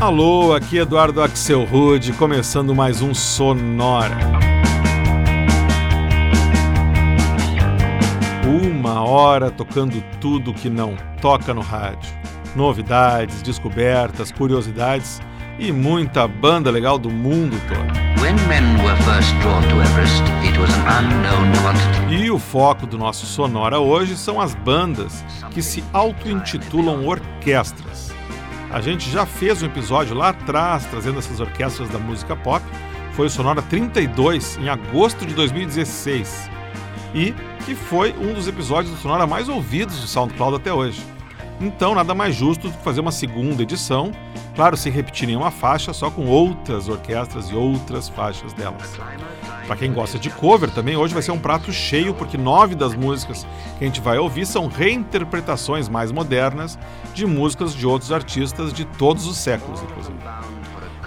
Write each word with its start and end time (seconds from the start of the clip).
Alô, 0.00 0.54
aqui 0.54 0.78
Eduardo 0.78 1.20
Axel 1.20 1.64
Rude, 1.64 2.12
começando 2.12 2.72
mais 2.72 3.02
um 3.02 3.12
Sonora. 3.12 4.16
Uma 8.46 9.02
hora 9.02 9.50
tocando 9.50 10.00
tudo 10.20 10.54
que 10.54 10.70
não 10.70 10.94
toca 11.20 11.52
no 11.52 11.62
rádio. 11.62 12.12
Novidades, 12.54 13.42
descobertas, 13.42 14.30
curiosidades 14.30 15.20
e 15.58 15.72
muita 15.72 16.28
banda 16.28 16.70
legal 16.70 16.96
do 16.96 17.10
mundo 17.10 17.60
todo. 17.66 17.98
E 22.08 22.30
o 22.30 22.38
foco 22.38 22.86
do 22.86 22.96
nosso 22.96 23.26
Sonora 23.26 23.80
hoje 23.80 24.16
são 24.16 24.40
as 24.40 24.54
bandas 24.54 25.24
que 25.50 25.60
se 25.60 25.82
auto-intitulam 25.92 27.04
orquestras. 27.04 28.16
A 28.70 28.80
gente 28.80 29.10
já 29.10 29.24
fez 29.24 29.62
um 29.62 29.66
episódio 29.66 30.14
lá 30.14 30.28
atrás 30.28 30.84
trazendo 30.86 31.18
essas 31.18 31.40
orquestras 31.40 31.88
da 31.88 31.98
música 31.98 32.36
pop. 32.36 32.64
Foi 33.12 33.26
o 33.26 33.30
Sonora 33.30 33.62
32, 33.62 34.58
em 34.58 34.68
agosto 34.68 35.24
de 35.24 35.34
2016. 35.34 36.50
E 37.14 37.34
que 37.64 37.74
foi 37.74 38.12
um 38.12 38.34
dos 38.34 38.46
episódios 38.46 38.94
do 38.94 39.00
Sonora 39.00 39.26
mais 39.26 39.48
ouvidos 39.48 39.98
do 40.00 40.06
SoundCloud 40.06 40.56
até 40.56 40.72
hoje. 40.72 41.02
Então, 41.60 41.94
nada 41.94 42.14
mais 42.14 42.34
justo 42.36 42.68
do 42.68 42.76
que 42.76 42.84
fazer 42.84 43.00
uma 43.00 43.10
segunda 43.10 43.62
edição, 43.62 44.12
claro, 44.54 44.76
sem 44.76 44.92
repetir 44.92 45.26
nenhuma 45.26 45.50
faixa, 45.50 45.92
só 45.92 46.08
com 46.10 46.26
outras 46.26 46.88
orquestras 46.88 47.50
e 47.50 47.54
outras 47.54 48.08
faixas 48.08 48.52
delas. 48.52 48.96
Para 49.66 49.76
quem 49.76 49.92
gosta 49.92 50.18
de 50.18 50.30
cover 50.30 50.70
também, 50.70 50.96
hoje 50.96 51.12
vai 51.12 51.22
ser 51.22 51.32
um 51.32 51.38
prato 51.38 51.72
cheio, 51.72 52.14
porque 52.14 52.38
nove 52.38 52.74
das 52.74 52.94
músicas 52.94 53.46
que 53.76 53.84
a 53.84 53.86
gente 53.86 54.00
vai 54.00 54.18
ouvir 54.18 54.46
são 54.46 54.68
reinterpretações 54.68 55.88
mais 55.88 56.12
modernas 56.12 56.78
de 57.12 57.26
músicas 57.26 57.74
de 57.74 57.86
outros 57.86 58.12
artistas 58.12 58.72
de 58.72 58.84
todos 58.84 59.26
os 59.26 59.36
séculos, 59.36 59.82
inclusive. 59.82 60.16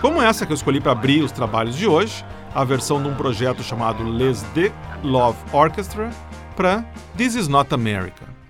Como 0.02 0.22
essa 0.22 0.45
que 0.45 0.52
eu 0.52 0.56
escolhi 0.56 0.81
para 0.81 0.92
abrir 0.92 1.23
os 1.23 1.31
trabalhos 1.31 1.78
de 1.78 1.88
hoje, 1.88 2.26
a 2.54 2.64
versão 2.64 3.02
de 3.02 3.08
um 3.08 3.16
projeto 3.16 3.64
chamado 3.64 4.04
Les 4.04 4.44
De 4.54 4.72
Love 5.02 5.38
Orchestra 5.54 6.09
para 6.56 6.83
This 7.16 7.36
Is 7.36 7.48
Not 7.48 7.73
America. 7.73 8.41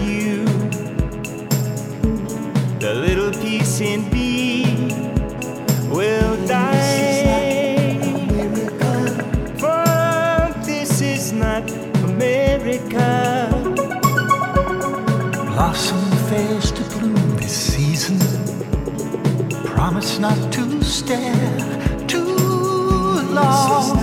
you. 0.00 0.44
The 2.78 2.94
little 2.94 3.32
piece 3.32 3.80
in 3.80 4.08
me 4.10 4.64
will 5.90 6.36
die. 6.46 6.72
This 8.02 8.70
For 9.60 10.64
this 10.64 11.00
is 11.00 11.32
not 11.32 11.68
America. 12.04 13.48
Blossom 15.50 16.04
fails 16.28 16.70
to 16.72 16.82
bloom 16.98 17.36
this 17.36 17.56
season. 17.72 18.18
Promise 19.64 20.18
not 20.18 20.52
to 20.52 20.82
stare 20.84 22.06
too 22.06 22.36
long. 23.34 24.01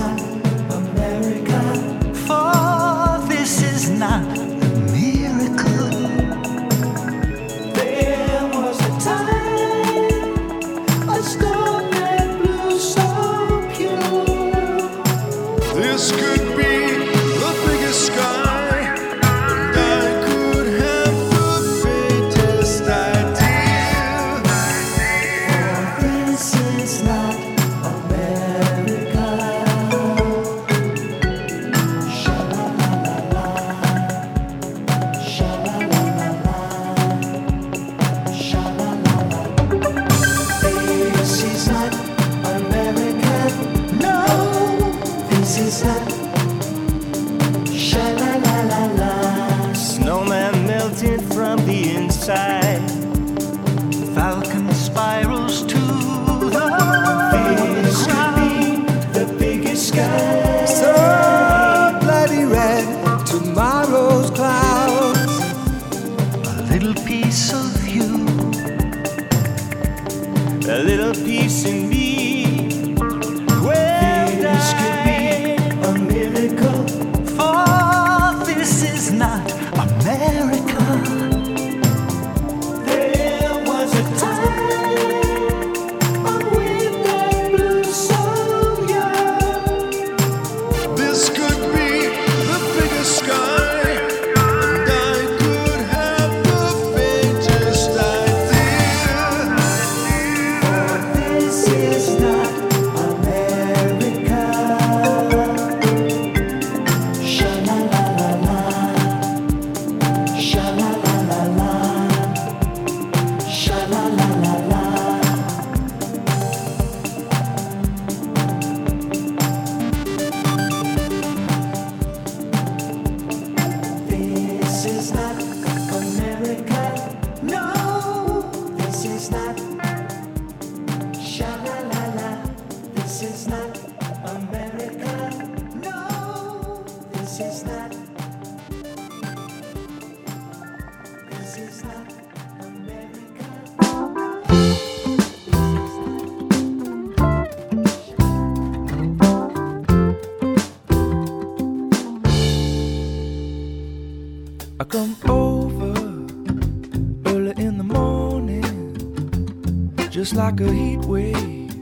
Just 160.30 160.38
like 160.38 160.60
a 160.60 160.72
heat 160.72 161.00
wave 161.06 161.74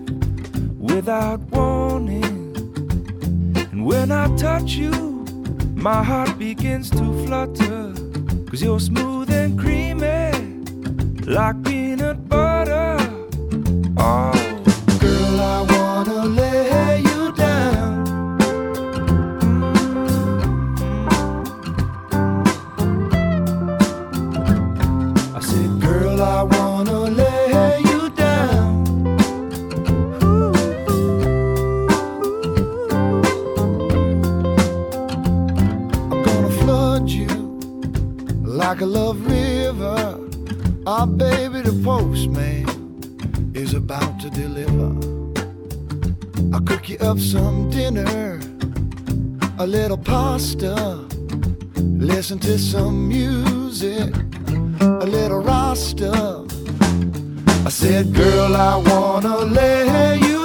without 0.79 1.39
warning. 1.50 2.56
And 3.73 3.85
when 3.85 4.11
I 4.11 4.35
touch 4.39 4.73
you, 4.73 4.91
my 5.75 6.03
heart 6.03 6.39
begins 6.39 6.89
to 6.93 7.27
flutter. 7.27 7.93
Cause 8.49 8.62
you're 8.62 8.81
smooth 8.81 9.07
like 38.69 38.82
a 38.82 38.87
love 38.87 39.19
river. 39.26 40.20
Our 40.87 41.06
baby, 41.06 41.62
the 41.62 41.73
postman, 41.82 42.67
is 43.55 43.73
about 43.73 44.20
to 44.20 44.29
deliver. 44.29 44.91
I'll 46.53 46.61
cook 46.61 46.91
you 46.91 46.99
up 46.99 47.19
some 47.19 47.70
dinner, 47.70 48.38
a 49.59 49.67
little 49.67 49.97
pasta, 49.97 50.75
listen 51.79 52.38
to 52.41 52.59
some 52.59 53.09
music, 53.09 54.12
a 54.82 55.06
little 55.17 55.41
rasta. 55.41 56.12
I 57.65 57.70
said, 57.70 58.12
girl, 58.12 58.55
I 58.55 58.76
wanna 58.76 59.37
lay 59.47 60.19
you. 60.19 60.38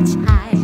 much 0.00 0.16
higher. 0.26 0.63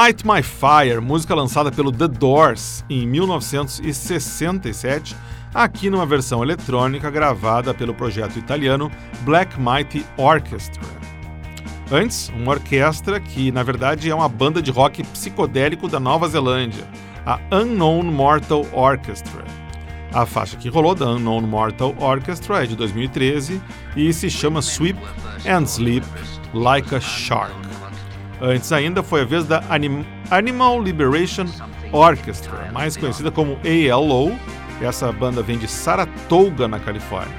Light 0.00 0.24
My 0.24 0.44
Fire, 0.44 1.00
música 1.00 1.34
lançada 1.34 1.72
pelo 1.72 1.90
The 1.90 2.06
Doors 2.06 2.84
em 2.88 3.04
1967, 3.04 5.16
aqui 5.52 5.90
numa 5.90 6.06
versão 6.06 6.40
eletrônica 6.40 7.10
gravada 7.10 7.74
pelo 7.74 7.92
projeto 7.92 8.38
italiano 8.38 8.92
Black 9.22 9.60
Mighty 9.60 10.06
Orchestra. 10.16 10.84
Antes, 11.90 12.28
uma 12.28 12.52
orquestra 12.52 13.18
que 13.18 13.50
na 13.50 13.64
verdade 13.64 14.08
é 14.08 14.14
uma 14.14 14.28
banda 14.28 14.62
de 14.62 14.70
rock 14.70 15.02
psicodélico 15.02 15.88
da 15.88 15.98
Nova 15.98 16.28
Zelândia, 16.28 16.84
a 17.26 17.40
Unknown 17.50 18.04
Mortal 18.04 18.64
Orchestra. 18.72 19.44
A 20.12 20.24
faixa 20.24 20.56
que 20.56 20.68
rolou 20.68 20.94
da 20.94 21.06
Unknown 21.06 21.40
Mortal 21.40 21.92
Orchestra 21.98 22.62
é 22.62 22.68
de 22.68 22.76
2013 22.76 23.60
e 23.96 24.12
se 24.12 24.30
chama 24.30 24.62
Sweep 24.62 25.00
and 25.44 25.66
Sleep 25.66 26.06
Like 26.54 26.94
a 26.94 27.00
Shark. 27.00 27.67
Antes 28.40 28.70
ainda 28.72 29.02
foi 29.02 29.22
a 29.22 29.24
vez 29.24 29.44
da 29.44 29.62
anim 29.68 30.04
Animal 30.30 30.80
Liberation 30.82 31.46
Orchestra, 31.90 32.70
mais 32.72 32.96
conhecida 32.96 33.30
como 33.30 33.58
ALO. 33.92 34.32
Essa 34.80 35.10
banda 35.10 35.42
vem 35.42 35.58
de 35.58 35.66
Saratoga, 35.66 36.68
na 36.68 36.78
Califórnia. 36.78 37.34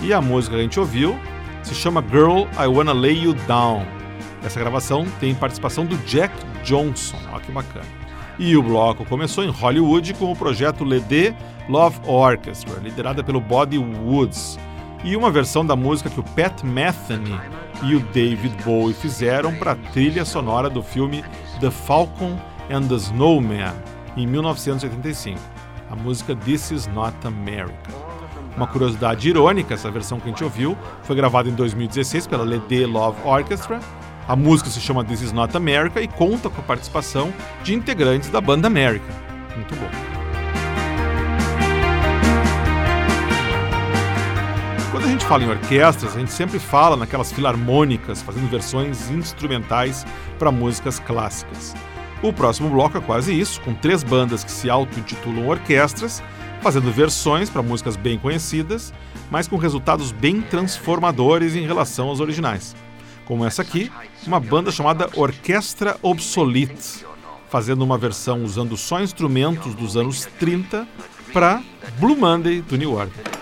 E 0.00 0.12
a 0.12 0.20
música 0.20 0.54
que 0.54 0.60
a 0.60 0.64
gente 0.64 0.78
ouviu 0.78 1.18
se 1.62 1.74
chama 1.74 2.04
Girl, 2.10 2.42
I 2.60 2.66
Wanna 2.66 2.92
Lay 2.92 3.24
You 3.24 3.34
Down. 3.46 3.86
Essa 4.44 4.60
gravação 4.60 5.06
tem 5.20 5.34
participação 5.34 5.86
do 5.86 5.96
Jack 5.98 6.34
Johnson, 6.64 7.16
olha 7.32 7.40
que 7.40 7.52
bacana. 7.52 7.86
E 8.38 8.56
o 8.56 8.62
bloco 8.62 9.04
começou 9.04 9.44
em 9.44 9.50
Hollywood 9.50 10.14
com 10.14 10.32
o 10.32 10.36
projeto 10.36 10.84
Lede 10.84 11.34
Love 11.68 12.00
Orchestra, 12.04 12.80
liderada 12.80 13.22
pelo 13.22 13.40
Body 13.40 13.78
Woods, 13.78 14.58
e 15.04 15.16
uma 15.16 15.30
versão 15.30 15.64
da 15.64 15.76
música 15.76 16.10
que 16.10 16.20
o 16.20 16.22
Pat 16.22 16.62
Metheny 16.62 17.40
e 17.82 17.94
o 17.94 18.00
David 18.00 18.56
Bowie 18.64 18.94
fizeram 18.94 19.54
para 19.54 19.72
a 19.72 19.76
trilha 19.76 20.24
sonora 20.24 20.70
do 20.70 20.82
filme 20.82 21.24
The 21.60 21.70
Falcon 21.70 22.38
and 22.70 22.86
the 22.88 22.94
Snowman, 22.94 23.72
em 24.16 24.26
1985. 24.26 25.38
A 25.90 25.96
música 25.96 26.34
This 26.34 26.70
Is 26.70 26.86
Not 26.86 27.16
America. 27.26 27.90
Uma 28.56 28.66
curiosidade 28.66 29.28
irônica, 29.28 29.74
essa 29.74 29.90
versão 29.90 30.20
que 30.20 30.26
a 30.26 30.28
gente 30.28 30.44
ouviu 30.44 30.76
foi 31.02 31.16
gravada 31.16 31.48
em 31.48 31.54
2016 31.54 32.26
pela 32.26 32.44
Lede 32.44 32.86
Love 32.86 33.18
Orchestra. 33.24 33.80
A 34.28 34.36
música 34.36 34.70
se 34.70 34.80
chama 34.80 35.04
This 35.04 35.22
Is 35.22 35.32
Not 35.32 35.56
America 35.56 36.00
e 36.00 36.06
conta 36.06 36.48
com 36.48 36.60
a 36.60 36.64
participação 36.64 37.32
de 37.62 37.74
integrantes 37.74 38.30
da 38.30 38.40
banda 38.40 38.66
America. 38.66 39.06
Muito 39.56 39.74
bom. 39.74 40.21
Quando 44.92 45.06
a 45.06 45.08
gente 45.08 45.24
fala 45.24 45.42
em 45.42 45.48
orquestras, 45.48 46.14
a 46.14 46.18
gente 46.18 46.30
sempre 46.30 46.58
fala 46.58 46.98
naquelas 46.98 47.32
filarmônicas 47.32 48.20
fazendo 48.20 48.46
versões 48.50 49.08
instrumentais 49.08 50.04
para 50.38 50.52
músicas 50.52 50.98
clássicas. 51.00 51.74
O 52.22 52.30
próximo 52.30 52.68
bloco 52.68 52.98
é 52.98 53.00
quase 53.00 53.32
isso, 53.32 53.58
com 53.62 53.72
três 53.72 54.04
bandas 54.04 54.44
que 54.44 54.50
se 54.50 54.68
auto-intitulam 54.68 55.48
orquestras 55.48 56.22
fazendo 56.60 56.92
versões 56.92 57.48
para 57.48 57.62
músicas 57.62 57.96
bem 57.96 58.18
conhecidas, 58.18 58.92
mas 59.30 59.48
com 59.48 59.56
resultados 59.56 60.12
bem 60.12 60.42
transformadores 60.42 61.56
em 61.56 61.66
relação 61.66 62.08
aos 62.08 62.20
originais. 62.20 62.76
Como 63.24 63.46
essa 63.46 63.62
aqui, 63.62 63.90
uma 64.26 64.38
banda 64.38 64.70
chamada 64.70 65.08
Orquestra 65.16 65.96
Obsolete, 66.02 67.06
fazendo 67.48 67.82
uma 67.82 67.96
versão 67.96 68.44
usando 68.44 68.76
só 68.76 69.00
instrumentos 69.00 69.74
dos 69.74 69.96
anos 69.96 70.28
30 70.38 70.86
para 71.32 71.62
Blue 71.98 72.16
Monday 72.16 72.60
do 72.60 72.76
New 72.76 72.92
Order. 72.92 73.41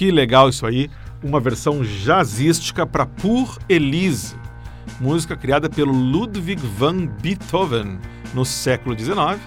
Que 0.00 0.10
legal 0.10 0.48
isso 0.48 0.64
aí, 0.64 0.88
uma 1.22 1.38
versão 1.38 1.84
jazzística 1.84 2.86
para 2.86 3.04
Pour 3.04 3.58
Elise, 3.68 4.34
música 4.98 5.36
criada 5.36 5.68
pelo 5.68 5.92
Ludwig 5.92 6.58
van 6.78 7.04
Beethoven 7.04 7.98
no 8.32 8.42
século 8.42 8.98
XIX 8.98 9.38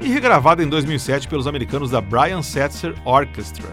e 0.00 0.06
regravada 0.06 0.62
em 0.62 0.68
2007 0.68 1.26
pelos 1.26 1.48
americanos 1.48 1.90
da 1.90 2.00
Brian 2.00 2.40
Setzer 2.40 2.94
Orchestra 3.04 3.66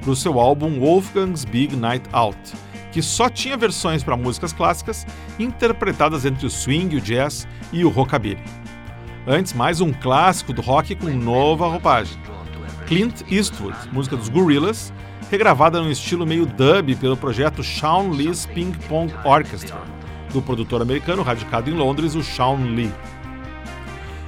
para 0.00 0.10
o 0.10 0.16
seu 0.16 0.40
álbum 0.40 0.80
Wolfgang's 0.80 1.44
Big 1.44 1.76
Night 1.76 2.08
Out, 2.12 2.54
que 2.90 3.02
só 3.02 3.28
tinha 3.28 3.54
versões 3.54 4.02
para 4.02 4.16
músicas 4.16 4.54
clássicas 4.54 5.06
interpretadas 5.38 6.24
entre 6.24 6.46
o 6.46 6.50
swing, 6.50 6.96
o 6.96 7.00
jazz 7.02 7.46
e 7.70 7.84
o 7.84 7.90
rockabilly. 7.90 8.42
Antes, 9.26 9.52
mais 9.52 9.82
um 9.82 9.92
clássico 9.92 10.54
do 10.54 10.62
rock 10.62 10.94
com 10.94 11.10
nova 11.10 11.68
roupagem. 11.68 12.18
Clint 12.86 13.20
Eastwood, 13.30 13.76
música 13.92 14.16
dos 14.16 14.30
Gorillaz, 14.30 14.90
regravada 15.34 15.82
num 15.82 15.90
estilo 15.90 16.24
meio 16.24 16.46
dub 16.46 16.94
pelo 16.94 17.16
projeto 17.16 17.60
Shawn 17.60 18.10
Lee's 18.10 18.46
Ping 18.46 18.70
Pong 18.88 19.12
Orchestra, 19.24 19.76
do 20.32 20.40
produtor 20.40 20.80
americano 20.80 21.24
radicado 21.24 21.68
em 21.68 21.72
Londres, 21.72 22.14
o 22.14 22.22
Shawn 22.22 22.72
Lee. 22.72 22.92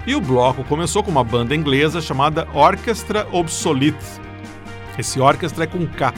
E 0.04 0.16
o 0.16 0.20
bloco 0.20 0.64
começou 0.64 1.04
com 1.04 1.10
uma 1.12 1.22
banda 1.22 1.54
inglesa 1.54 2.00
chamada 2.00 2.48
Orchestra 2.52 3.24
Obsolete. 3.30 4.04
Esse 4.98 5.20
orquestra 5.20 5.62
é 5.62 5.66
com 5.68 5.86
K. 5.86 6.12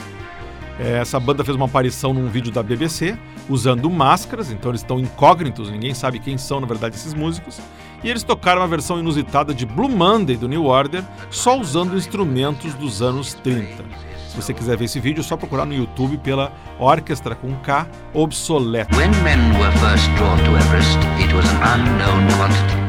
É, 0.79 0.97
essa 0.97 1.19
banda 1.19 1.45
fez 1.45 1.55
uma 1.55 1.65
aparição 1.65 2.11
num 2.11 2.27
vídeo 2.27 2.51
da 2.51 2.63
BBC, 2.63 3.15
usando 3.47 3.91
máscaras, 3.91 4.51
então 4.51 4.71
eles 4.71 4.81
estão 4.81 4.99
incógnitos, 4.99 5.69
ninguém 5.69 5.93
sabe 5.93 6.17
quem 6.17 6.35
são 6.35 6.59
na 6.59 6.65
verdade 6.65 6.95
esses 6.95 7.13
músicos. 7.13 7.61
E 8.03 8.09
eles 8.09 8.23
tocaram 8.23 8.61
uma 8.61 8.67
versão 8.67 8.97
inusitada 8.97 9.53
de 9.53 9.67
Blue 9.67 9.89
Monday 9.89 10.35
do 10.35 10.47
New 10.47 10.65
Order, 10.65 11.03
só 11.29 11.59
usando 11.59 11.95
instrumentos 11.95 12.73
dos 12.73 13.03
anos 13.03 13.35
30. 13.35 14.08
Se 14.39 14.45
você 14.45 14.53
quiser 14.53 14.77
ver 14.77 14.85
esse 14.85 15.01
vídeo, 15.01 15.19
é 15.19 15.23
só 15.23 15.35
procurar 15.35 15.65
no 15.65 15.73
YouTube 15.73 16.17
pela 16.19 16.53
Orquestra 16.79 17.35
com 17.35 17.53
K 17.57 17.85
Obsoleto. 18.13 18.95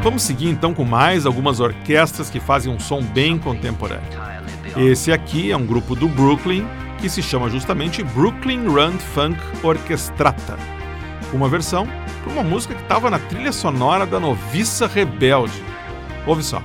Vamos 0.01 0.23
seguir 0.23 0.49
então 0.49 0.73
com 0.73 0.85
mais 0.85 1.27
algumas 1.27 1.59
orquestras 1.59 2.31
que 2.31 2.39
fazem 2.39 2.73
um 2.73 2.79
som 2.79 3.03
bem 3.03 3.37
contemporâneo. 3.37 4.07
Esse 4.77 5.13
aqui 5.13 5.51
é 5.51 5.57
um 5.57 5.67
grupo 5.67 5.97
do 5.97 6.07
Brooklyn 6.07 6.65
que 6.99 7.09
se 7.09 7.21
chama 7.21 7.51
justamente 7.51 8.05
Brooklyn 8.05 8.69
Run 8.69 8.93
Funk 8.93 9.41
Orchestrata. 9.65 10.57
Uma 11.33 11.49
versão 11.49 11.85
para 12.23 12.33
uma 12.33 12.45
música 12.45 12.77
que 12.77 12.83
estava 12.83 13.11
na 13.11 13.19
trilha 13.19 13.51
sonora 13.51 14.07
da 14.07 14.21
Noviça 14.21 14.87
Rebelde. 14.87 15.65
Ouve 16.25 16.45
só. 16.45 16.63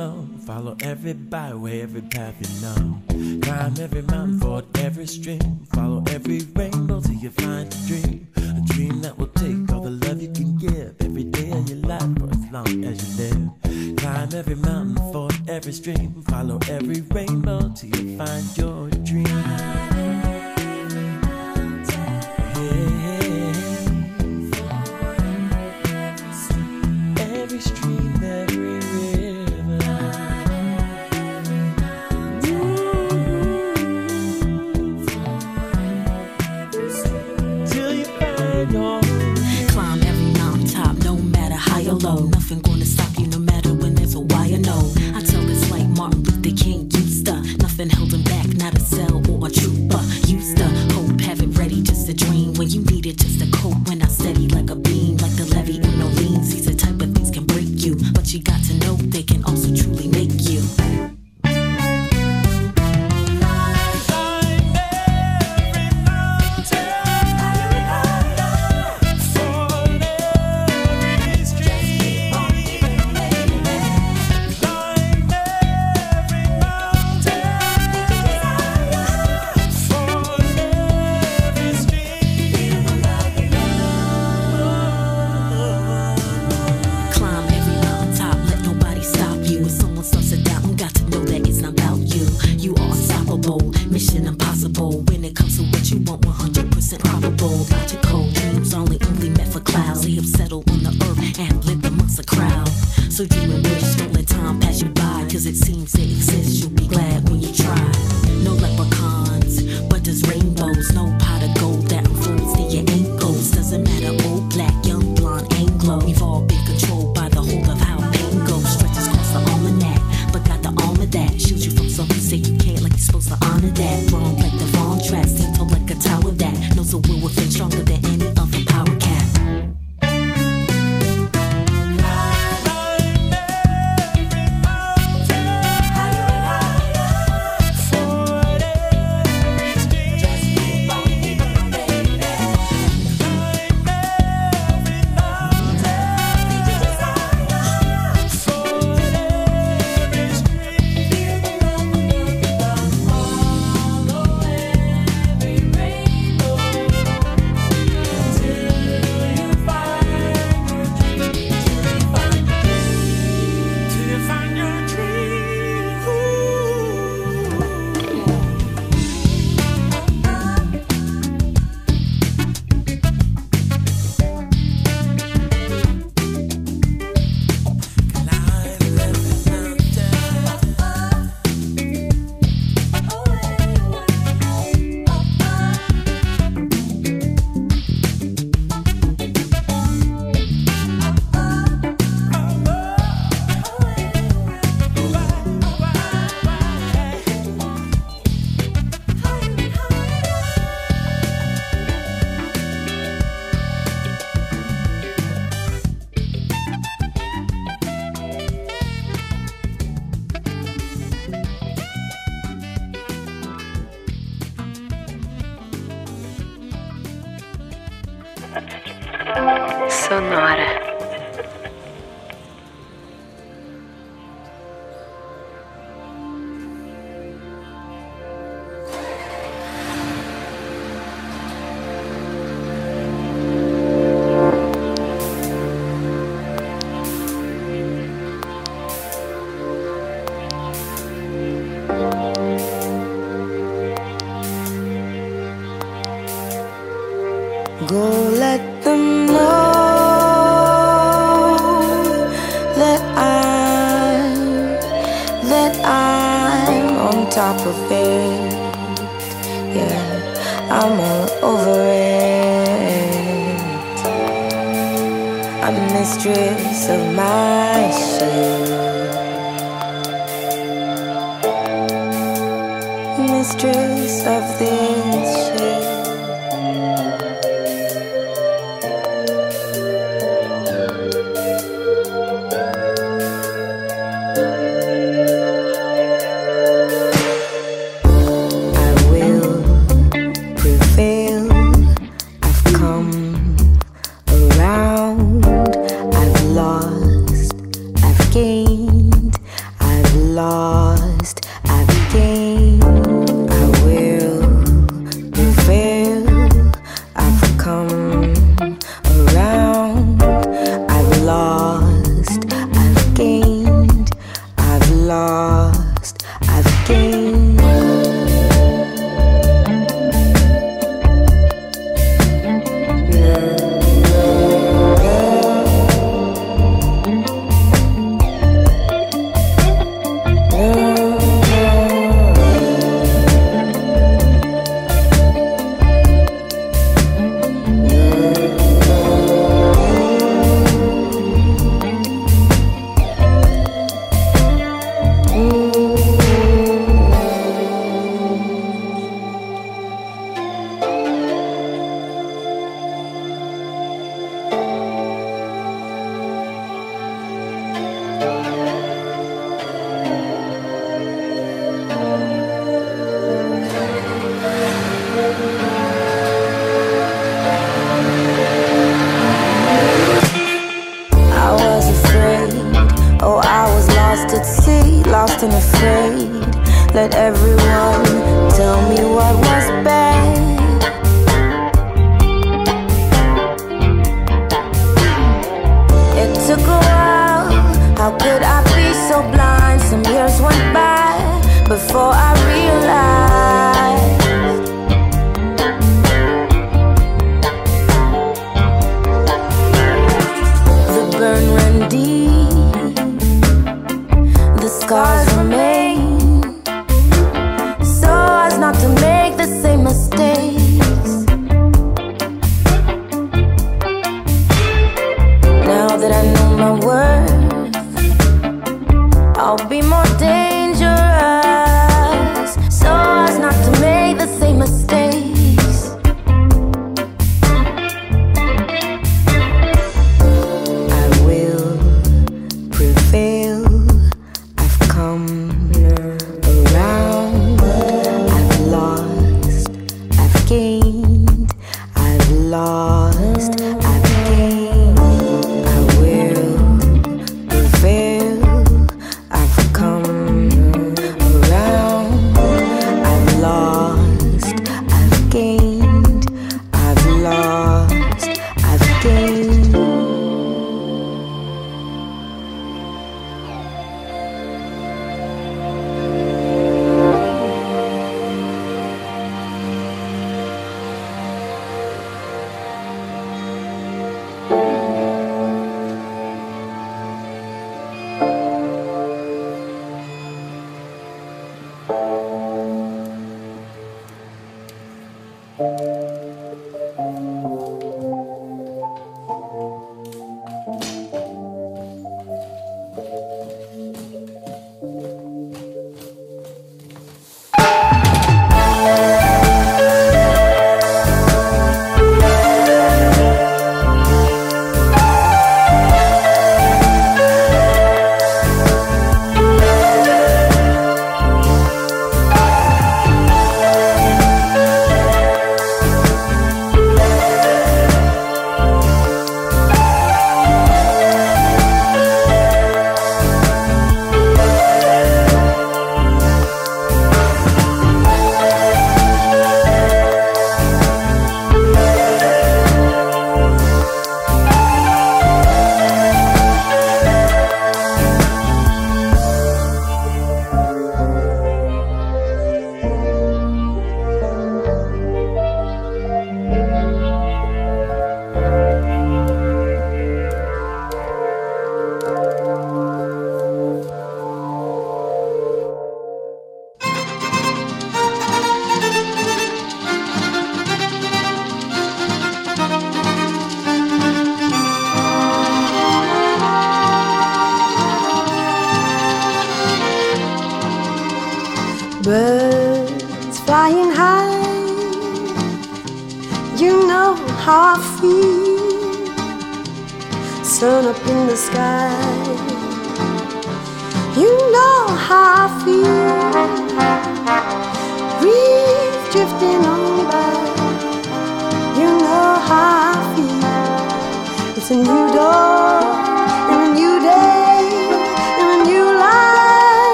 Low. 0.00 0.26
Follow 0.46 0.76
every 0.82 1.12
byway, 1.12 1.82
every 1.82 2.02
path 2.02 2.36
you 2.42 2.50
know. 2.62 3.40
Climb 3.42 3.74
every 3.78 4.02
mountain, 4.02 4.40
ford 4.40 4.64
every 4.78 5.06
stream. 5.06 5.66
Follow 5.74 6.02
every 6.08 6.40
rainbow 6.54 7.00
till 7.00 7.20
you 7.24 7.30
find 7.30 7.66
a 7.74 7.78
dream. 7.86 8.28
A 8.36 8.62
dream 8.72 9.02
that 9.02 9.18
will 9.18 9.32
take 9.42 9.60
all 9.72 9.82
the 9.82 9.94
love 10.04 10.22
you 10.22 10.32
can 10.32 10.56
give 10.56 10.94
every 11.00 11.24
day 11.24 11.50
of 11.50 11.68
your 11.68 11.82
life 11.92 12.10
for 12.18 12.30
as 12.30 12.44
long 12.56 12.84
as 12.84 12.96
you 13.02 13.10
live. 13.22 13.96
Climb 13.98 14.30
every 14.40 14.56
mountain, 14.56 14.96
ford 15.12 15.34
every 15.48 15.72
stream. 15.72 16.22
Follow 16.30 16.58
every 16.68 17.02
rainbow 17.02 17.70
till 17.76 17.90
you 17.96 18.16
find 18.16 18.46
your 18.56 18.88
dream. 19.08 19.89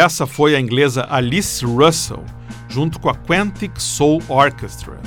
Essa 0.00 0.26
foi 0.26 0.56
a 0.56 0.58
inglesa 0.58 1.06
Alice 1.10 1.62
Russell, 1.62 2.24
junto 2.70 2.98
com 2.98 3.10
a 3.10 3.14
Quantic 3.14 3.78
Soul 3.78 4.22
Orchestra. 4.30 4.98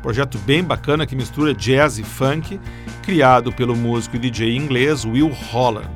Projeto 0.00 0.38
bem 0.38 0.62
bacana 0.62 1.04
que 1.04 1.16
mistura 1.16 1.52
jazz 1.52 1.98
e 1.98 2.04
funk, 2.04 2.60
criado 3.02 3.52
pelo 3.52 3.74
músico 3.74 4.14
e 4.14 4.20
DJ 4.20 4.54
inglês 4.54 5.04
Will 5.04 5.32
Holland. 5.50 5.90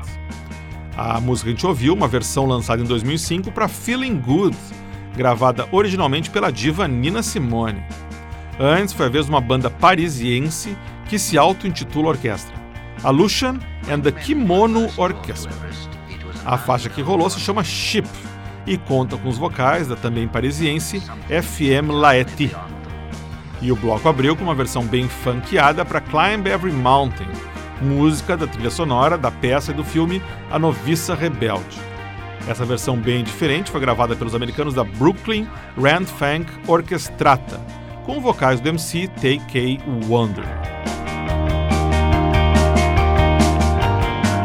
A 0.97 1.21
música 1.21 1.49
a 1.49 1.53
gente 1.53 1.65
ouviu, 1.65 1.95
uma 1.95 2.09
versão 2.09 2.45
lançada 2.45 2.83
em 2.83 2.87
2005 2.87 3.53
para 3.53 3.69
Feeling 3.69 4.19
Good, 4.19 4.57
gravada 5.17 5.69
originalmente 5.71 6.29
pela 6.29 6.51
diva 6.51 6.89
Nina 6.89 7.23
Simone. 7.23 7.85
Antes 8.59 8.93
foi 8.93 9.07
a 9.07 9.11
vez 9.11 9.27
de 9.27 9.31
uma 9.31 9.41
banda 9.41 9.71
parisiense 9.71 10.77
que 11.09 11.21
se 11.21 11.39
auto-intitula 11.39 12.09
orquestra, 12.09 12.57
a 13.05 13.11
Lucian 13.11 13.61
and 13.89 14.01
the 14.01 14.11
Kimono 14.11 14.91
Orchestra. 14.97 15.53
A 16.45 16.59
faixa 16.59 16.89
que 16.89 17.01
rolou 17.01 17.31
se 17.31 17.39
chama 17.39 17.63
Ship 17.63 18.09
e 18.71 18.79
conta 18.79 19.17
com 19.17 19.29
os 19.29 19.37
vocais 19.37 19.89
da 19.89 19.97
também 19.97 20.29
parisiense 20.29 21.01
FM 21.27 21.91
Laeti. 21.91 22.55
E 23.61 23.73
o 23.73 23.77
bloco 23.77 24.09
abriu 24.09 24.37
com 24.37 24.45
uma 24.45 24.55
versão 24.55 24.85
bem 24.85 25.09
funkeada 25.09 25.85
para 25.85 26.01
Climb 26.01 26.47
Every 26.47 26.73
Mountain, 26.73 27.27
música 27.83 28.37
da 28.37 28.47
trilha 28.47 28.71
sonora 28.71 29.19
da 29.19 29.29
peça 29.29 29.73
e 29.73 29.75
do 29.75 29.83
filme 29.83 30.23
A 30.53 30.59
Noviça 30.59 31.17
Rebelde. 31.17 31.81
Essa 32.47 32.65
versão 32.65 32.97
bem 32.97 33.25
diferente 33.25 33.73
foi 33.73 33.81
gravada 33.81 34.15
pelos 34.15 34.37
americanos 34.37 34.73
da 34.73 34.85
Brooklyn 34.85 35.49
Rand 35.77 36.07
Funk 36.07 36.47
Orchestrata, 36.69 37.61
com 38.07 38.21
vocais 38.21 38.61
do 38.61 38.69
MC 38.69 39.09
T.K. 39.21 39.81
Wonder. 40.07 40.47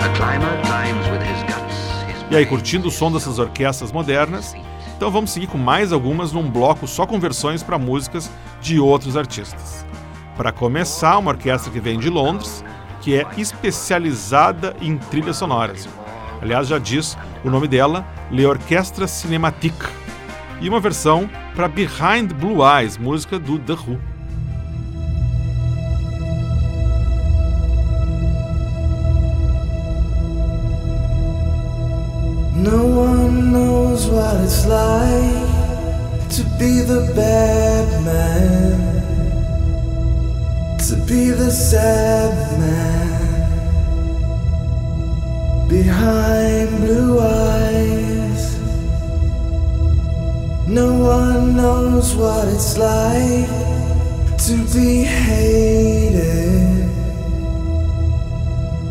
A 0.02 0.10
climber 0.18 0.60
climbs 0.64 1.08
with. 1.12 1.22
His 1.22 1.35
E 2.36 2.38
aí, 2.38 2.46
curtindo 2.46 2.90
o 2.90 2.92
som 2.92 3.10
dessas 3.10 3.40
orquestras 3.40 3.94
modernas? 3.94 4.54
Então 4.98 5.10
vamos 5.10 5.32
seguir 5.32 5.48
com 5.48 5.58
mais 5.58 5.94
algumas 5.94 6.34
num 6.34 6.52
bloco 6.52 6.86
só 6.86 7.06
com 7.06 7.18
versões 7.18 7.64
para 7.64 7.80
músicas 7.80 8.30
de 8.60 8.78
outros 8.78 9.16
artistas. 9.16 9.86
Para 10.36 10.52
começar, 10.52 11.18
uma 11.18 11.32
orquestra 11.32 11.72
que 11.72 11.80
vem 11.80 11.98
de 11.98 12.10
Londres, 12.10 12.62
que 13.00 13.16
é 13.16 13.26
especializada 13.38 14.76
em 14.82 14.98
trilhas 14.98 15.38
sonoras. 15.38 15.88
Aliás, 16.42 16.68
já 16.68 16.78
diz 16.78 17.18
o 17.42 17.50
nome 17.50 17.70
dela, 17.70 18.06
L'Orchestra 18.30 19.08
Cinématique. 19.08 19.86
E 20.60 20.68
uma 20.68 20.82
versão 20.82 21.30
para 21.56 21.70
Behind 21.70 22.34
Blue 22.34 22.58
Eyes, 22.70 22.98
música 22.98 23.40
do 23.40 23.58
The 23.58 23.76
Who. 23.76 24.15
what 34.08 34.36
it's 34.42 34.66
like 34.66 36.30
to 36.30 36.44
be 36.60 36.82
the 36.82 37.12
bad 37.16 37.88
man, 38.04 38.78
to 40.78 40.96
be 41.08 41.32
the 41.32 41.50
sad 41.52 42.60
man 42.60 43.06
behind 45.68 46.70
blue 46.78 47.20
eyes. 47.20 48.58
No 50.68 50.94
one 51.00 51.56
knows 51.56 52.16
what 52.16 52.48
it's 52.48 52.78
like 52.78 53.50
to 54.48 54.56
be 54.74 55.04
hated, 55.04 56.90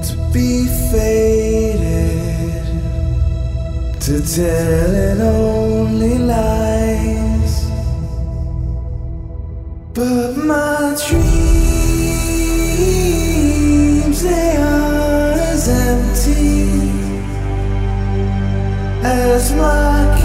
to 0.03 0.17
be 0.33 0.67
faded 0.91 2.34
to 4.05 4.21
tell 4.21 4.95
it 4.95 5.19
only 5.19 6.19
lies. 6.19 7.65
But 9.95 10.37
my 10.37 10.95
dreams, 11.09 11.33
they 14.23 14.57
are 14.59 15.33
as 15.53 15.69
empty 15.69 16.69
as 19.03 19.53
my 19.55 20.21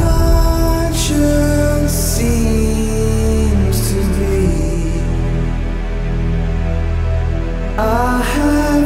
conscience 0.91 1.93
seems 1.93 3.77
to 3.93 3.99
be. 4.19 4.43
I 7.77 8.21
have. 8.33 8.78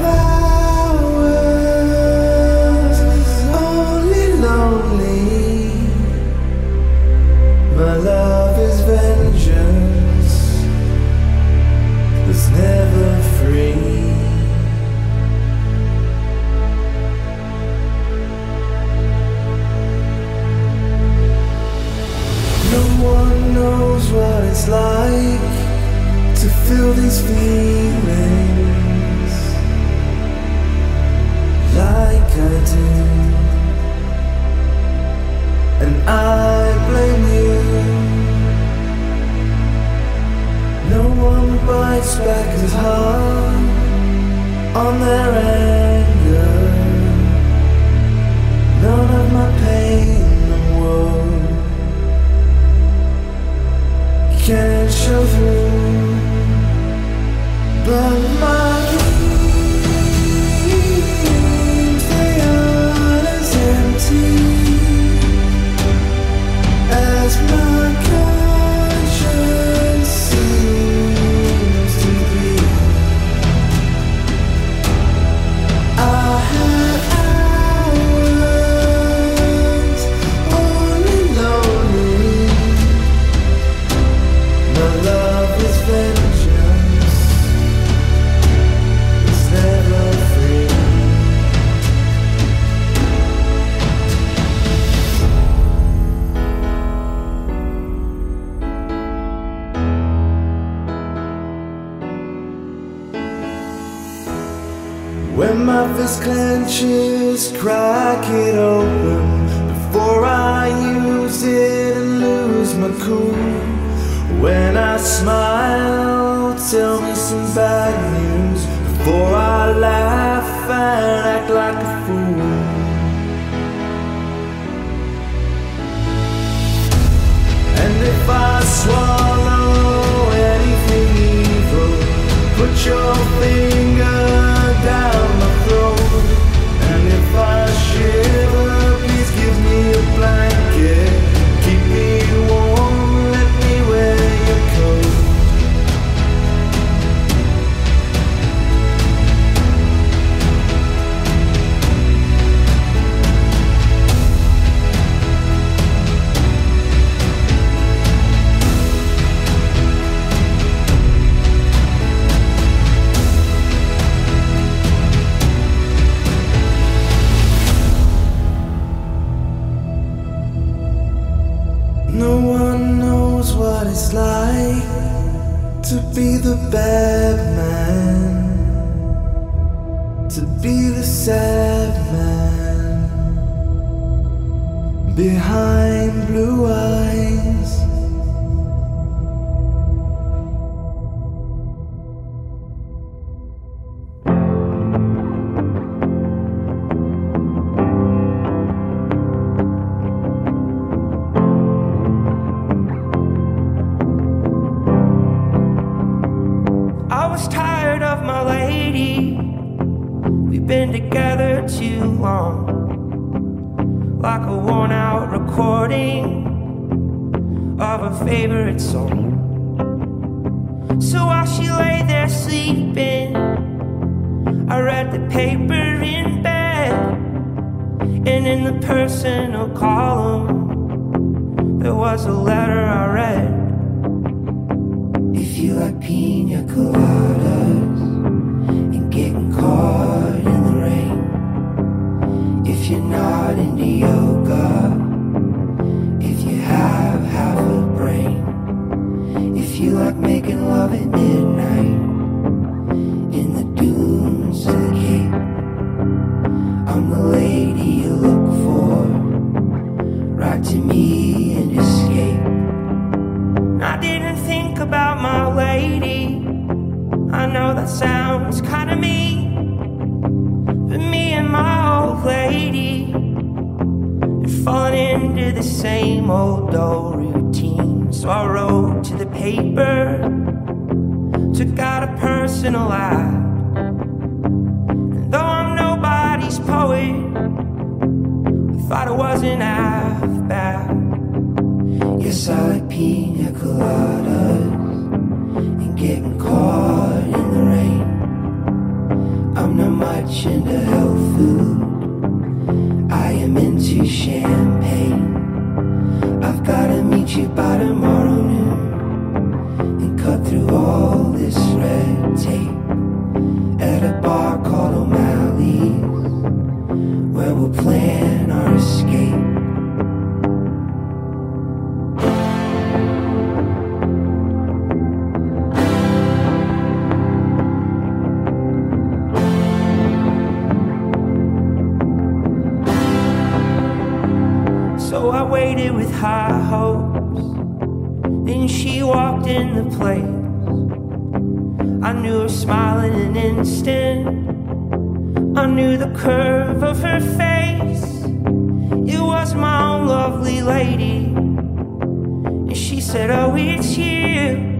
lady. 350.64 351.26
And 351.26 352.78
she 352.78 353.02
said, 353.02 353.30
Oh, 353.30 353.56
it's 353.56 353.98
you. 353.98 354.74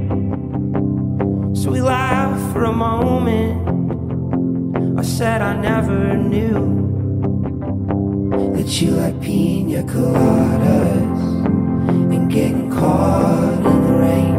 So 1.56 1.72
we 1.72 1.82
laughed 1.82 2.54
for 2.54 2.64
a 2.66 2.72
moment. 2.72 3.70
I 5.00 5.04
said, 5.04 5.42
I 5.42 5.56
never 5.56 6.16
knew 6.16 6.82
that 8.56 8.82
you 8.82 8.92
like 8.92 9.20
pina 9.22 9.84
coladas 9.84 11.46
and 12.14 12.32
getting 12.32 12.72
caught 12.72 13.66
in 13.66 13.84
the 13.88 13.94
rain 13.94 14.36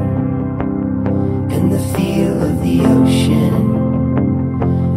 and 1.53 1.73
the 1.73 1.81
feel 1.95 2.43
of 2.43 2.63
the 2.63 2.81
ocean 2.81 3.55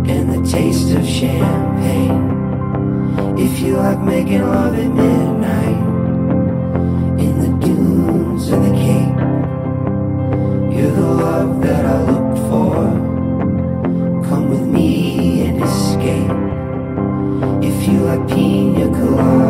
and 0.09 0.31
the 0.33 0.49
taste 0.49 0.91
of 0.91 1.05
champagne. 1.05 2.27
If 3.37 3.59
you 3.59 3.77
like 3.77 3.99
making 3.99 4.41
love 4.41 4.73
at 4.73 4.87
midnight. 4.93 5.86
love 11.27 11.61
that 11.61 11.85
I 11.85 11.97
looked 12.09 12.39
for. 12.49 12.75
Come 14.27 14.45
with 14.49 14.65
me 14.77 14.89
and 15.47 15.57
escape. 15.69 16.37
If 17.69 17.77
you 17.87 17.97
like 18.09 18.23
pina 18.29 18.87
colada. 18.97 19.46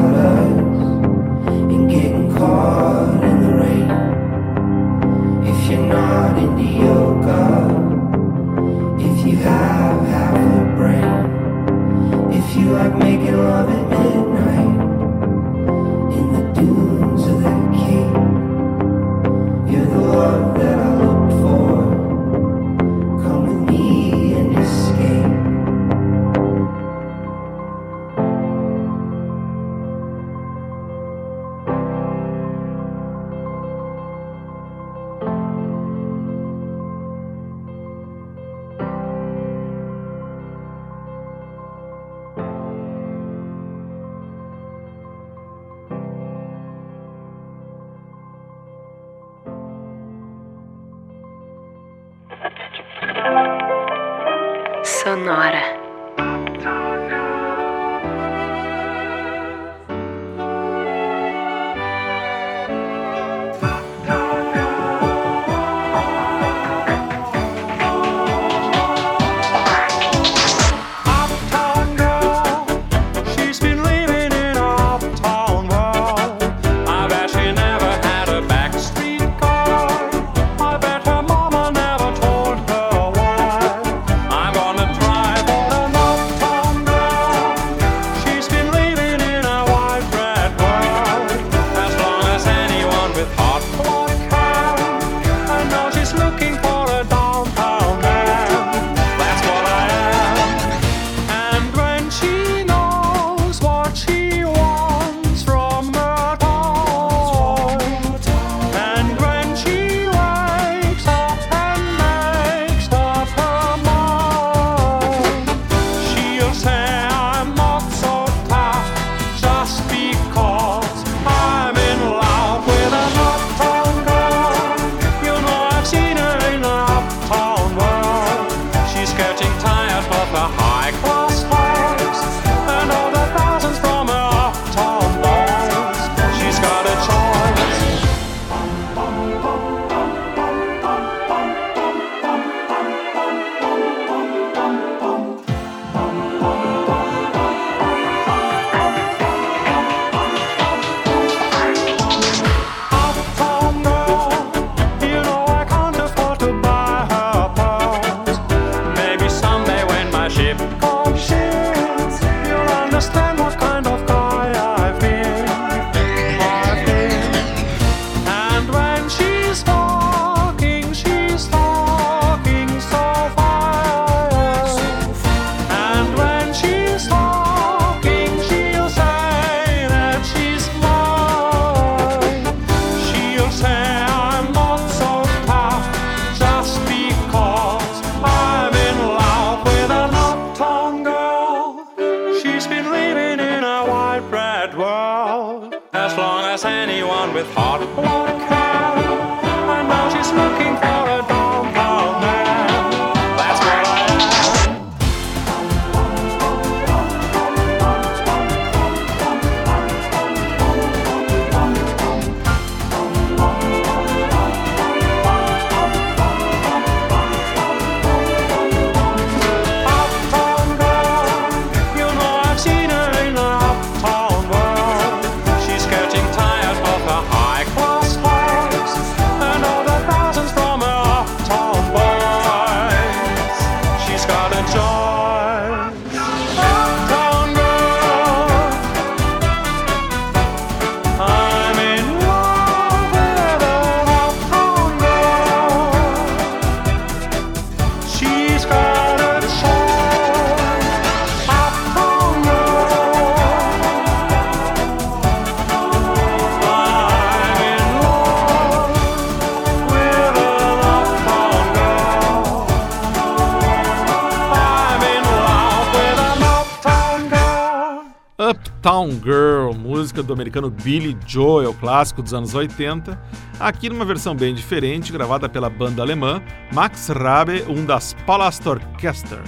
Música 270.17 270.23
do 270.23 270.33
americano 270.33 270.69
Billy 270.69 271.15
Joel, 271.25 271.73
clássico 271.73 272.21
dos 272.23 272.33
anos 272.33 272.55
80, 272.55 273.19
aqui 273.59 273.89
numa 273.89 274.05
versão 274.05 274.35
bem 274.35 274.53
diferente, 274.53 275.11
gravada 275.11 275.47
pela 275.47 275.69
banda 275.69 276.01
alemã 276.01 276.41
Max 276.73 277.09
Rabe 277.09 277.63
und 277.67 277.85
das 277.85 278.15
Palastorchester, 278.25 279.39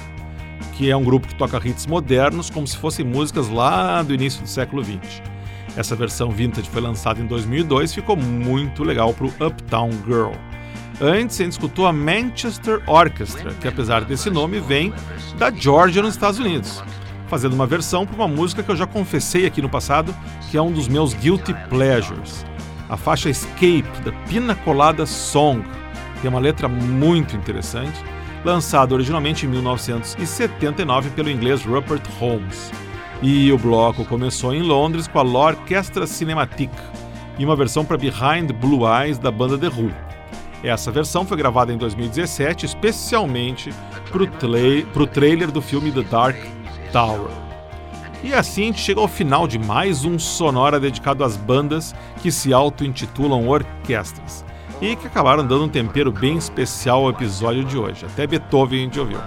que 0.75 0.89
é 0.89 0.95
um 0.95 1.03
grupo 1.03 1.27
que 1.27 1.35
toca 1.35 1.59
hits 1.65 1.87
modernos 1.87 2.49
como 2.49 2.67
se 2.67 2.77
fossem 2.77 3.05
músicas 3.05 3.49
lá 3.49 4.03
do 4.03 4.13
início 4.13 4.41
do 4.41 4.47
século 4.47 4.83
XX. 4.83 5.21
Essa 5.75 5.95
versão 5.95 6.29
vintage 6.29 6.69
foi 6.69 6.81
lançada 6.81 7.19
em 7.19 7.25
2002 7.25 7.91
e 7.91 7.95
ficou 7.95 8.15
muito 8.15 8.83
legal 8.83 9.13
para 9.13 9.25
o 9.25 9.47
Uptown 9.47 9.91
Girl. 10.05 10.33
Antes, 11.01 11.39
a 11.39 11.43
gente 11.43 11.53
escutou 11.53 11.87
a 11.87 11.93
Manchester 11.93 12.81
Orchestra, 12.85 13.53
que 13.53 13.67
apesar 13.67 14.03
desse 14.03 14.29
nome 14.29 14.59
vem 14.59 14.93
da 15.37 15.49
Georgia 15.49 16.01
nos 16.01 16.13
Estados 16.13 16.39
Unidos, 16.39 16.83
fazendo 17.29 17.53
uma 17.53 17.67
versão 17.67 18.05
para 18.05 18.15
uma 18.15 18.27
música 18.27 18.63
que 18.63 18.71
eu 18.71 18.75
já 18.75 18.87
confessei 18.87 19.45
aqui 19.45 19.61
no 19.61 19.69
passado, 19.69 20.13
que 20.49 20.57
é 20.57 20.61
um 20.61 20.71
dos 20.71 20.87
meus 20.87 21.13
guilty 21.13 21.53
pleasures. 21.69 22.45
A 22.89 22.97
faixa 22.97 23.29
Escape, 23.29 24.01
da 24.03 24.11
Pina 24.27 24.55
Colada 24.55 25.05
Song, 25.05 25.63
tem 26.21 26.29
uma 26.29 26.39
letra 26.39 26.67
muito 26.67 27.35
interessante, 27.35 28.03
lançada 28.43 28.95
originalmente 28.95 29.45
em 29.45 29.49
1979 29.49 31.11
pelo 31.11 31.29
inglês 31.29 31.63
Rupert 31.63 32.01
Holmes. 32.19 32.71
E 33.21 33.51
o 33.51 33.57
bloco 33.57 34.03
começou 34.05 34.53
em 34.53 34.61
Londres 34.61 35.07
com 35.07 35.19
a 35.19 35.21
L'Orchestra 35.21 36.07
Cinematique 36.07 36.73
e 37.37 37.45
uma 37.45 37.55
versão 37.55 37.85
para 37.85 37.97
Behind 37.97 38.51
Blue 38.59 38.81
Eyes 38.87 39.19
da 39.19 39.29
banda 39.29 39.57
The 39.57 39.67
Who. 39.67 39.91
Essa 40.63 40.91
versão 40.91 41.25
foi 41.25 41.37
gravada 41.37 41.71
em 41.71 41.77
2017 41.77 42.65
especialmente 42.65 43.71
para 44.11 45.03
o 45.03 45.07
trailer 45.07 45.51
do 45.51 45.61
filme 45.61 45.91
The 45.91 46.03
Dark 46.03 46.37
Tower. 46.91 47.29
E 48.23 48.33
assim 48.33 48.63
a 48.63 48.65
gente 48.65 48.81
chega 48.81 48.99
ao 48.99 49.07
final 49.07 49.47
de 49.47 49.57
mais 49.57 50.03
um 50.03 50.19
Sonora 50.19 50.79
dedicado 50.79 51.23
às 51.23 51.37
bandas 51.37 51.95
que 52.21 52.31
se 52.31 52.53
auto-intitulam 52.53 53.47
orquestras 53.47 54.43
e 54.81 54.95
que 54.95 55.07
acabaram 55.07 55.45
dando 55.45 55.65
um 55.65 55.69
tempero 55.69 56.11
bem 56.11 56.37
especial 56.37 57.03
ao 57.03 57.11
episódio 57.11 57.63
de 57.63 57.77
hoje. 57.77 58.05
Até 58.05 58.27
Beethoven 58.27 58.79
a 58.79 58.83
gente 58.83 58.99
ouviu. 58.99 59.19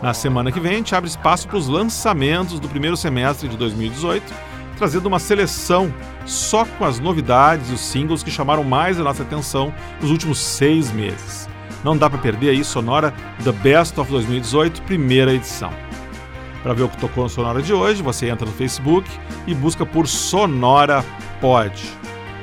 Na 0.00 0.14
semana 0.14 0.52
que 0.52 0.60
vem 0.60 0.72
a 0.72 0.76
gente 0.76 0.94
abre 0.94 1.10
espaço 1.10 1.46
para 1.48 1.58
os 1.58 1.68
lançamentos 1.68 2.60
do 2.60 2.68
primeiro 2.68 2.96
semestre 2.96 3.48
de 3.48 3.56
2018, 3.56 4.32
trazendo 4.76 5.06
uma 5.06 5.18
seleção 5.18 5.92
só 6.24 6.64
com 6.64 6.84
as 6.84 6.98
novidades 6.98 7.70
e 7.70 7.74
os 7.74 7.80
singles 7.80 8.22
que 8.22 8.30
chamaram 8.30 8.64
mais 8.64 8.98
a 8.98 9.04
nossa 9.04 9.22
atenção 9.22 9.74
nos 10.00 10.10
últimos 10.10 10.38
seis 10.38 10.90
meses. 10.90 11.48
Não 11.84 11.96
dá 11.96 12.08
para 12.08 12.18
perder 12.18 12.50
aí 12.50 12.64
Sonora 12.64 13.12
The 13.42 13.52
Best 13.52 13.98
of 13.98 14.10
2018, 14.10 14.82
primeira 14.82 15.34
edição. 15.34 15.70
Para 16.62 16.74
ver 16.74 16.82
o 16.82 16.88
que 16.88 16.98
tocou 16.98 17.24
no 17.24 17.30
Sonora 17.30 17.62
de 17.62 17.72
hoje, 17.72 18.02
você 18.02 18.28
entra 18.28 18.46
no 18.46 18.52
Facebook 18.52 19.08
e 19.46 19.54
busca 19.54 19.86
por 19.86 20.06
Sonora 20.06 21.04
Pod. 21.40 21.72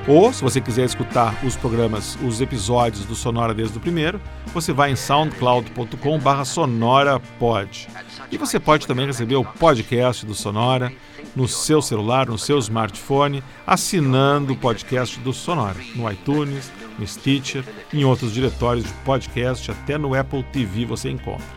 Ou, 0.08 0.32
se 0.32 0.42
você 0.42 0.62
quiser 0.62 0.86
escutar 0.86 1.38
os 1.44 1.58
programas, 1.58 2.18
os 2.24 2.40
episódios 2.40 3.06
do 3.06 3.14
Sonora 3.14 3.54
desde 3.54 3.78
o 3.78 3.82
primeiro, 3.82 4.22
você 4.54 4.72
vai 4.72 4.90
em 4.90 4.96
soundcloud.com 4.96 6.46
sonorapod. 6.46 7.90
E 8.32 8.38
você 8.38 8.58
pode 8.58 8.88
também 8.88 9.06
receber 9.06 9.36
o 9.36 9.44
podcast 9.44 10.26
do 10.26 10.34
Sonora 10.34 10.94
no 11.36 11.46
seu 11.46 11.82
celular, 11.82 12.28
no 12.28 12.38
seu 12.38 12.58
smartphone, 12.60 13.44
assinando 13.66 14.54
o 14.54 14.58
podcast 14.58 15.20
do 15.20 15.34
Sonora, 15.34 15.78
no 15.94 16.10
iTunes, 16.10 16.72
no 16.98 17.06
Stitcher, 17.06 17.66
em 17.94 18.06
outros 18.06 18.34
diretórios 18.34 18.86
de 18.86 18.94
podcast, 19.04 19.70
até 19.70 19.98
no 19.98 20.16
Apple 20.16 20.44
TV 20.54 20.86
você 20.86 21.10
encontra. 21.10 21.57